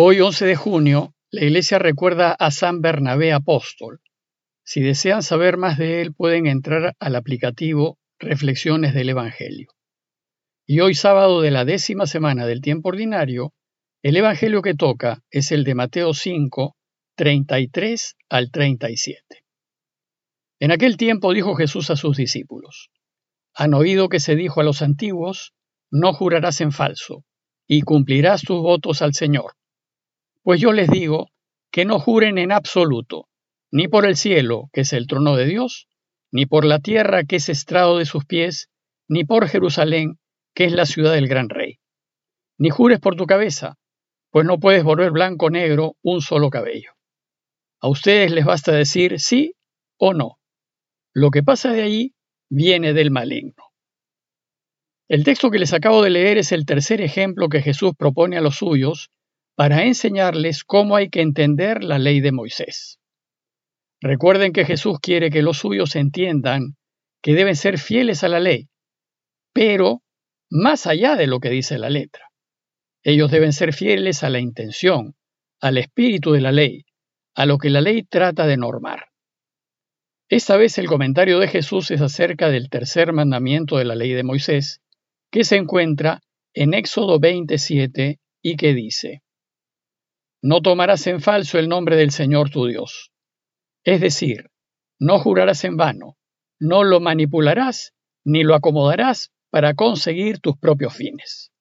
[0.00, 4.00] Hoy, 11 de junio, la Iglesia recuerda a San Bernabé Apóstol.
[4.62, 9.72] Si desean saber más de él, pueden entrar al aplicativo Reflexiones del Evangelio.
[10.68, 13.54] Y hoy, sábado de la décima semana del tiempo ordinario,
[14.04, 16.76] el Evangelio que toca es el de Mateo 5,
[17.16, 19.20] 33 al 37.
[20.60, 22.92] En aquel tiempo dijo Jesús a sus discípulos,
[23.52, 25.54] Han oído que se dijo a los antiguos,
[25.90, 27.24] no jurarás en falso,
[27.66, 29.54] y cumplirás tus votos al Señor.
[30.48, 31.28] Pues yo les digo
[31.70, 33.28] que no juren en absoluto,
[33.70, 35.88] ni por el cielo, que es el trono de Dios,
[36.32, 38.70] ni por la tierra, que es estrado de sus pies,
[39.08, 40.18] ni por Jerusalén,
[40.54, 41.80] que es la ciudad del gran rey.
[42.56, 43.76] Ni jures por tu cabeza,
[44.30, 46.92] pues no puedes volver blanco o negro un solo cabello.
[47.82, 49.52] A ustedes les basta decir sí
[49.98, 50.38] o no.
[51.12, 52.14] Lo que pasa de ahí
[52.48, 53.64] viene del maligno.
[55.08, 58.40] El texto que les acabo de leer es el tercer ejemplo que Jesús propone a
[58.40, 59.10] los suyos
[59.58, 63.00] para enseñarles cómo hay que entender la ley de Moisés.
[64.00, 66.76] Recuerden que Jesús quiere que los suyos entiendan
[67.20, 68.68] que deben ser fieles a la ley,
[69.52, 70.04] pero
[70.48, 72.26] más allá de lo que dice la letra.
[73.02, 75.16] Ellos deben ser fieles a la intención,
[75.60, 76.84] al espíritu de la ley,
[77.34, 79.06] a lo que la ley trata de normar.
[80.28, 84.22] Esta vez el comentario de Jesús es acerca del tercer mandamiento de la ley de
[84.22, 84.82] Moisés,
[85.32, 86.20] que se encuentra
[86.54, 89.22] en Éxodo 27 y que dice,
[90.42, 93.12] no tomarás en falso el nombre del Señor tu Dios.
[93.84, 94.50] Es decir,
[94.98, 96.16] no jurarás en vano,
[96.60, 97.94] no lo manipularás
[98.24, 101.52] ni lo acomodarás para conseguir tus propios fines.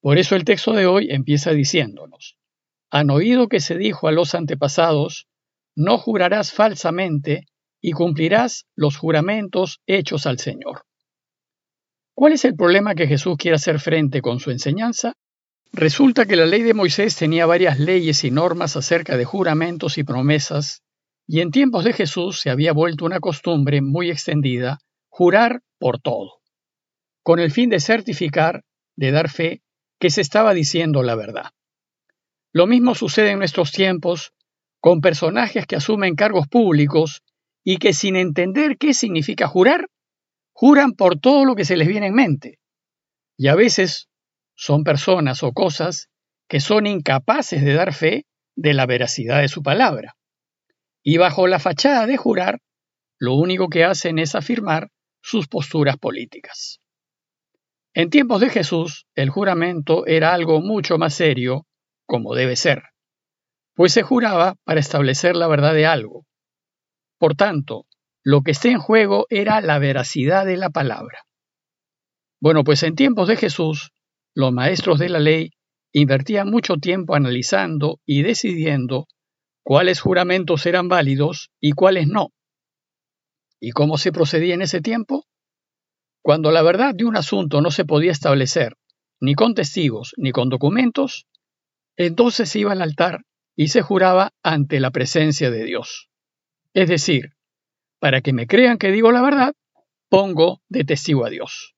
[0.00, 2.38] Por eso el texto de hoy empieza diciéndonos,
[2.90, 5.26] han oído que se dijo a los antepasados,
[5.76, 7.46] no jurarás falsamente
[7.80, 10.84] y cumplirás los juramentos hechos al Señor.
[12.14, 15.14] ¿Cuál es el problema que Jesús quiere hacer frente con su enseñanza?
[15.74, 20.04] Resulta que la ley de Moisés tenía varias leyes y normas acerca de juramentos y
[20.04, 20.82] promesas,
[21.26, 26.40] y en tiempos de Jesús se había vuelto una costumbre muy extendida jurar por todo,
[27.22, 28.64] con el fin de certificar,
[28.96, 29.62] de dar fe,
[29.98, 31.52] que se estaba diciendo la verdad.
[32.52, 34.34] Lo mismo sucede en nuestros tiempos
[34.78, 37.22] con personajes que asumen cargos públicos
[37.64, 39.88] y que sin entender qué significa jurar,
[40.52, 42.58] juran por todo lo que se les viene en mente.
[43.38, 44.10] Y a veces
[44.54, 46.08] son personas o cosas
[46.48, 48.26] que son incapaces de dar fe
[48.56, 50.16] de la veracidad de su palabra.
[51.02, 52.60] Y bajo la fachada de jurar,
[53.18, 54.90] lo único que hacen es afirmar
[55.22, 56.80] sus posturas políticas.
[57.94, 61.66] En tiempos de Jesús, el juramento era algo mucho más serio,
[62.06, 62.82] como debe ser,
[63.74, 66.26] pues se juraba para establecer la verdad de algo.
[67.18, 67.86] Por tanto,
[68.22, 71.24] lo que está en juego era la veracidad de la palabra.
[72.40, 73.92] Bueno, pues en tiempos de Jesús,
[74.34, 75.50] los maestros de la ley
[75.92, 79.06] invertían mucho tiempo analizando y decidiendo
[79.62, 82.30] cuáles juramentos eran válidos y cuáles no.
[83.60, 85.26] ¿Y cómo se procedía en ese tiempo?
[86.22, 88.76] Cuando la verdad de un asunto no se podía establecer
[89.20, 91.26] ni con testigos ni con documentos,
[91.96, 96.08] entonces se iba al altar y se juraba ante la presencia de Dios.
[96.74, 97.34] Es decir,
[98.00, 99.54] para que me crean que digo la verdad,
[100.08, 101.74] pongo de testigo a Dios.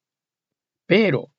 [0.86, 1.33] Pero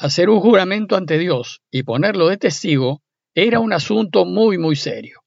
[0.00, 3.02] Hacer un juramento ante Dios y ponerlo de testigo
[3.34, 5.22] era un asunto muy, muy serio,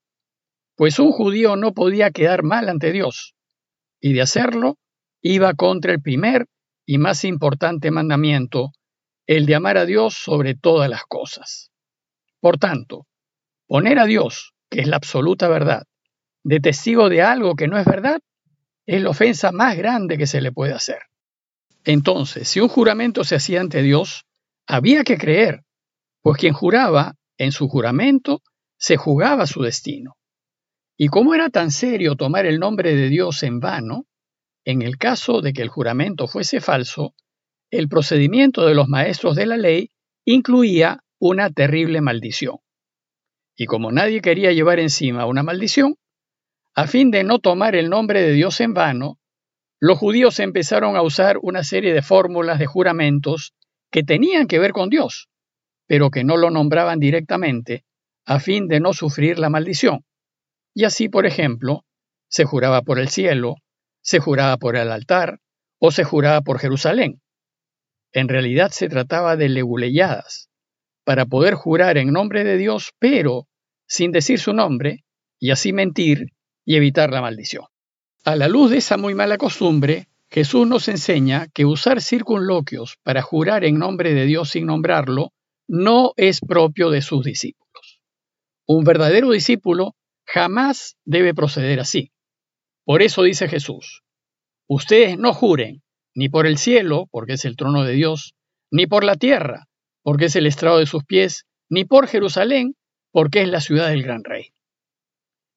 [0.77, 3.35] pues un judío no podía quedar mal ante Dios,
[3.99, 4.77] y de hacerlo
[5.21, 6.47] iba contra el primer
[6.85, 8.71] y más importante mandamiento,
[9.27, 11.69] el de amar a Dios sobre todas las cosas.
[12.39, 13.07] Por tanto,
[13.67, 15.83] poner a Dios, que es la absoluta verdad,
[16.45, 18.21] de testigo de algo que no es verdad,
[18.85, 20.99] es la ofensa más grande que se le puede hacer.
[21.83, 24.25] Entonces, si un juramento se hacía ante Dios,
[24.71, 25.65] había que creer,
[26.21, 28.41] pues quien juraba, en su juramento,
[28.77, 30.15] se jugaba su destino.
[30.97, 34.05] Y como era tan serio tomar el nombre de Dios en vano,
[34.63, 37.13] en el caso de que el juramento fuese falso,
[37.69, 39.89] el procedimiento de los maestros de la ley
[40.23, 42.59] incluía una terrible maldición.
[43.57, 45.95] Y como nadie quería llevar encima una maldición,
[46.75, 49.19] a fin de no tomar el nombre de Dios en vano,
[49.81, 53.53] los judíos empezaron a usar una serie de fórmulas de juramentos
[53.91, 55.29] que tenían que ver con Dios,
[55.87, 57.83] pero que no lo nombraban directamente
[58.25, 60.05] a fin de no sufrir la maldición.
[60.73, 61.83] Y así, por ejemplo,
[62.29, 63.55] se juraba por el cielo,
[64.01, 65.39] se juraba por el altar
[65.79, 67.21] o se juraba por Jerusalén.
[68.13, 70.49] En realidad se trataba de leguleyadas,
[71.03, 73.47] para poder jurar en nombre de Dios, pero
[73.87, 75.03] sin decir su nombre,
[75.39, 76.27] y así mentir
[76.63, 77.65] y evitar la maldición.
[78.23, 83.21] A la luz de esa muy mala costumbre, Jesús nos enseña que usar circunloquios para
[83.21, 85.33] jurar en nombre de Dios sin nombrarlo
[85.67, 88.01] no es propio de sus discípulos.
[88.65, 89.95] Un verdadero discípulo
[90.25, 92.11] jamás debe proceder así.
[92.85, 94.03] Por eso dice Jesús,
[94.69, 95.83] ustedes no juren
[96.15, 98.33] ni por el cielo, porque es el trono de Dios,
[98.71, 99.67] ni por la tierra,
[100.01, 102.75] porque es el estrado de sus pies, ni por Jerusalén,
[103.11, 104.53] porque es la ciudad del gran rey.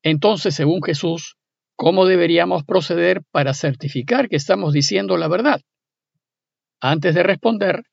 [0.03, 1.37] Entonces, según Jesús,
[1.77, 5.61] ¿cómo deberíamos proceder para certificar que estamos diciendo la verdad?
[6.81, 7.85] Antes de responder,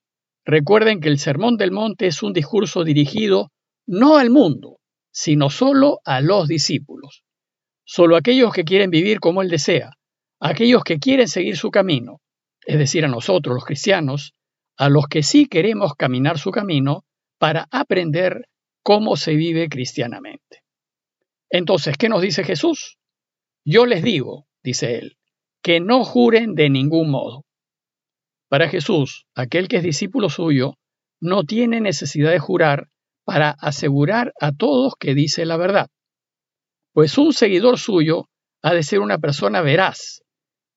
[0.45, 3.51] recuerden que el Sermón del Monte es un discurso dirigido
[3.87, 4.77] no al mundo,
[5.11, 7.23] sino solo a los discípulos,
[7.83, 9.91] solo aquellos que quieren vivir como Él desea,
[10.39, 12.21] aquellos que quieren seguir su camino,
[12.65, 14.33] es decir, a nosotros los cristianos,
[14.77, 17.03] a los que sí queremos caminar su camino
[17.37, 18.47] para aprender
[18.83, 20.63] cómo se vive cristianamente.
[21.49, 22.97] Entonces, ¿qué nos dice Jesús?
[23.63, 25.17] Yo les digo, dice él,
[25.61, 27.45] que no juren de ningún modo.
[28.49, 30.75] Para Jesús, aquel que es discípulo suyo,
[31.21, 32.89] no tiene necesidad de jurar
[33.23, 35.89] para asegurar a todos que dice la verdad.
[36.93, 38.29] Pues un seguidor suyo
[38.63, 40.23] ha de ser una persona veraz,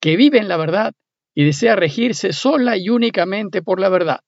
[0.00, 0.92] que vive en la verdad
[1.34, 4.20] y desea regirse sola y únicamente por la verdad.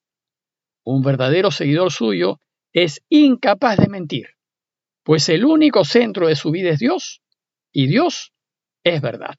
[0.84, 2.40] Un verdadero seguidor suyo
[2.72, 4.28] es incapaz de mentir,
[5.04, 7.20] pues el único centro de su vida es Dios
[7.70, 8.32] y Dios
[8.94, 9.34] es verdad.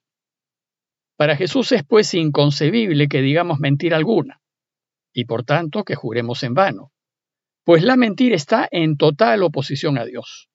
[1.16, 4.42] Para Jesús es pues inconcebible que digamos mentira alguna,
[5.12, 6.92] y por tanto que juremos en vano,
[7.64, 10.50] pues la mentira está en total oposición a Dios.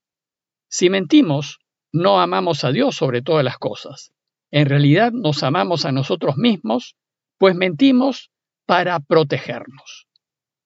[0.69, 1.59] Si mentimos,
[1.91, 4.13] no amamos a Dios sobre todas las cosas.
[4.51, 6.95] En realidad nos amamos a nosotros mismos,
[7.39, 8.31] pues mentimos
[8.67, 10.07] para protegernos.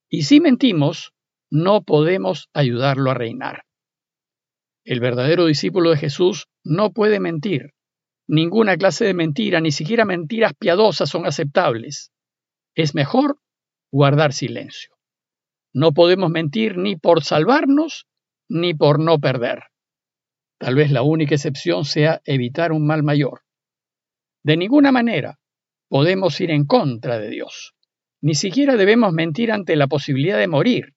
[0.09, 1.13] Y si mentimos,
[1.49, 3.63] no podemos ayudarlo a reinar.
[4.83, 7.73] El verdadero discípulo de Jesús no puede mentir.
[8.27, 12.11] Ninguna clase de mentira, ni siquiera mentiras piadosas son aceptables.
[12.75, 13.39] Es mejor
[13.89, 14.97] guardar silencio.
[15.73, 18.07] No podemos mentir ni por salvarnos
[18.49, 19.63] ni por no perder.
[20.59, 23.41] Tal vez la única excepción sea evitar un mal mayor.
[24.43, 25.39] De ninguna manera
[25.87, 27.75] podemos ir en contra de Dios.
[28.21, 30.95] Ni siquiera debemos mentir ante la posibilidad de morir.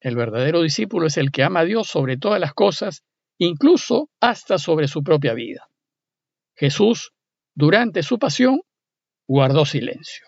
[0.00, 3.04] El verdadero discípulo es el que ama a Dios sobre todas las cosas,
[3.38, 5.69] incluso hasta sobre su propia vida.
[6.60, 7.12] Jesús,
[7.56, 8.60] durante su pasión,
[9.26, 10.26] guardó silencio.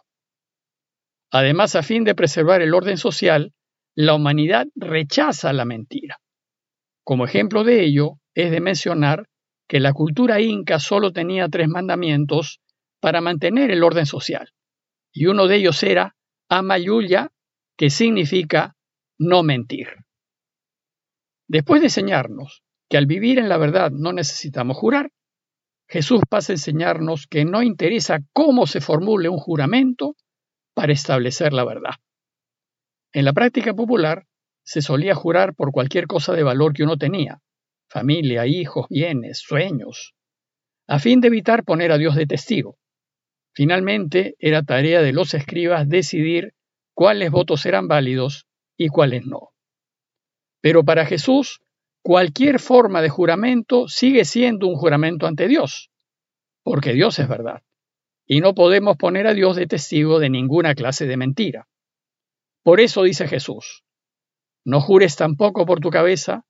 [1.31, 3.53] Además, a fin de preservar el orden social,
[3.95, 6.17] la humanidad rechaza la mentira.
[7.05, 9.29] Como ejemplo de ello, es de mencionar
[9.69, 12.61] que la cultura inca solo tenía tres mandamientos
[12.99, 14.49] para mantener el orden social,
[15.13, 16.17] y uno de ellos era
[16.49, 17.31] Amayuya,
[17.77, 18.75] que significa
[19.19, 19.89] no mentir.
[21.47, 25.11] Después de enseñarnos que al vivir en la verdad no necesitamos jurar,
[25.93, 30.17] Jesús pasa a enseñarnos que no interesa cómo se formule un juramento
[30.75, 31.97] para establecer la verdad.
[33.13, 34.25] En la práctica popular
[34.65, 37.43] se solía jurar por cualquier cosa de valor que uno tenía,
[37.91, 40.15] familia, hijos, bienes, sueños,
[40.89, 42.79] a fin de evitar poner a Dios de testigo.
[43.55, 46.55] Finalmente, era tarea de los escribas decidir
[46.95, 48.47] cuáles votos eran válidos
[48.79, 49.51] y cuáles no.
[50.63, 51.61] Pero para Jesús,
[52.03, 55.91] cualquier forma de juramento sigue siendo un juramento ante Dios,
[56.63, 57.63] porque Dios es verdad,
[58.27, 61.69] y no podemos poner a Dios de testigo de ninguna clase de mentira.
[62.63, 63.85] Por eso dice Jesús,
[64.65, 66.45] no jures tampoco por tu cabeza,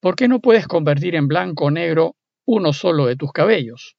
[0.00, 3.96] porque no puedes convertir en blanco o negro uno solo de tus cabellos.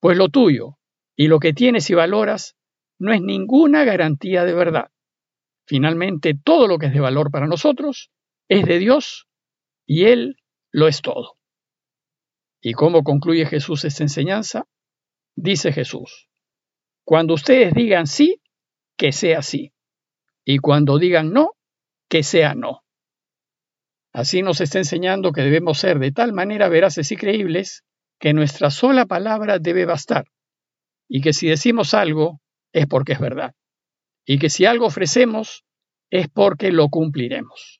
[0.00, 0.78] Pues lo tuyo
[1.14, 2.56] y lo que tienes y valoras
[2.98, 4.90] no es ninguna garantía de verdad.
[5.66, 8.10] Finalmente, todo lo que es de valor para nosotros
[8.48, 9.28] es de Dios
[9.92, 10.36] y Él
[10.70, 11.36] lo es todo.
[12.62, 14.68] ¿Y cómo concluye Jesús esta enseñanza?
[15.34, 16.28] Dice Jesús,
[17.04, 18.40] cuando ustedes digan sí,
[18.96, 19.72] que sea sí
[20.44, 21.56] y cuando digan no,
[22.08, 22.84] que sea no.
[24.12, 27.82] Así nos está enseñando que debemos ser de tal manera veraces y creíbles
[28.20, 30.26] que nuestra sola palabra debe bastar,
[31.08, 32.40] y que si decimos algo
[32.72, 33.56] es porque es verdad,
[34.24, 35.64] y que si algo ofrecemos
[36.10, 37.79] es porque lo cumpliremos.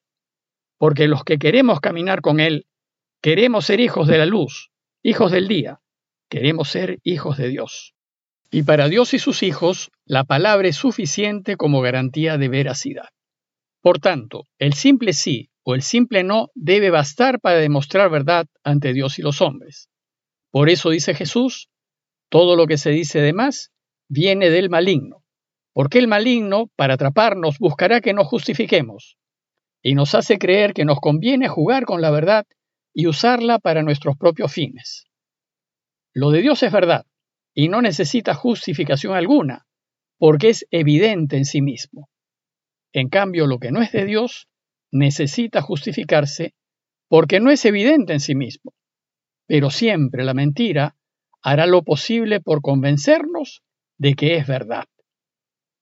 [0.81, 2.65] Porque los que queremos caminar con Él,
[3.21, 4.71] queremos ser hijos de la luz,
[5.03, 5.81] hijos del día,
[6.31, 7.93] queremos ser hijos de Dios.
[8.51, 13.11] Y para Dios y sus hijos, la palabra es suficiente como garantía de veracidad.
[13.83, 18.95] Por tanto, el simple sí o el simple no debe bastar para demostrar verdad ante
[18.95, 19.91] Dios y los hombres.
[20.51, 21.69] Por eso dice Jesús,
[22.31, 23.71] todo lo que se dice de más
[24.09, 25.25] viene del maligno,
[25.75, 29.19] porque el maligno, para atraparnos, buscará que nos justifiquemos,
[29.83, 32.47] y nos hace creer que nos conviene jugar con la verdad
[32.93, 35.07] y usarla para nuestros propios fines.
[36.13, 37.07] Lo de Dios es verdad,
[37.55, 39.67] y no necesita justificación alguna,
[40.19, 42.09] porque es evidente en sí mismo.
[42.93, 44.49] En cambio, lo que no es de Dios
[44.91, 46.55] necesita justificarse
[47.09, 48.75] porque no es evidente en sí mismo,
[49.47, 50.97] pero siempre la mentira
[51.43, 53.63] hará lo posible por convencernos
[53.99, 54.85] de que es verdad.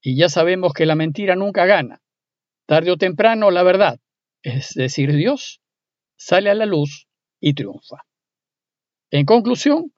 [0.01, 2.01] Y ya sabemos que la mentira nunca gana.
[2.69, 3.99] Tarde o temprano la verdad,
[4.43, 5.63] es decir, Dios,
[6.19, 7.09] sale a la luz
[7.41, 8.05] y triunfa.
[9.11, 9.95] En conclusión,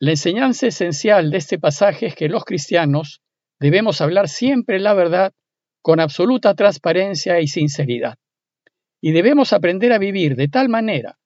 [0.00, 3.20] la enseñanza esencial de este pasaje es que los cristianos
[3.60, 5.34] debemos hablar siempre la verdad
[5.82, 8.16] con absoluta transparencia y sinceridad.
[9.02, 11.18] Y debemos aprender a vivir de tal manera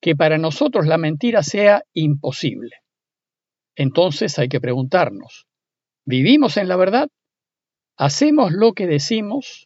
[0.00, 2.76] que para nosotros la mentira sea imposible.
[3.74, 5.48] Entonces hay que preguntarnos,
[6.04, 7.08] ¿vivimos en la verdad?
[7.96, 9.65] ¿Hacemos lo que decimos?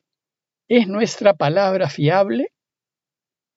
[0.71, 2.53] ¿Es nuestra palabra fiable?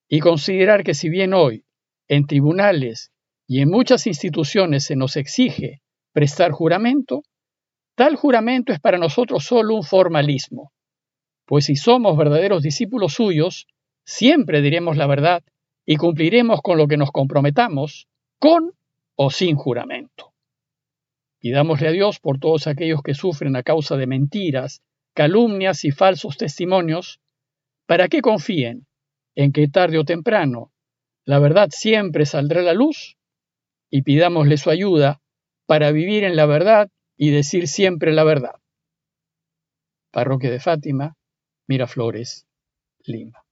[0.09, 1.63] Y considerar que si bien hoy,
[2.07, 3.11] en tribunales
[3.47, 7.21] y en muchas instituciones se nos exige prestar juramento,
[7.95, 10.71] tal juramento es para nosotros solo un formalismo,
[11.45, 13.67] pues si somos verdaderos discípulos suyos,
[14.03, 15.43] siempre diremos la verdad
[15.85, 18.07] y cumpliremos con lo que nos comprometamos,
[18.39, 18.71] con
[19.15, 20.33] o sin juramento.
[21.37, 24.81] Pidámosle a Dios por todos aquellos que sufren a causa de mentiras,
[25.13, 27.19] calumnias y falsos testimonios,
[27.85, 28.87] para que confíen
[29.35, 30.71] en que tarde o temprano
[31.25, 33.17] la verdad siempre saldrá a la luz
[33.89, 35.21] y pidámosle su ayuda
[35.65, 38.55] para vivir en la verdad y decir siempre la verdad.
[40.11, 41.15] Parroquia de Fátima,
[41.67, 42.45] Miraflores,
[43.05, 43.42] Lima.